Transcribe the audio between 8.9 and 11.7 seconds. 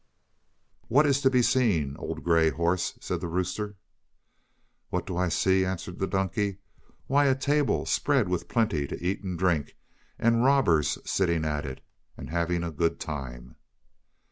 eat and drink, and robbers sitting at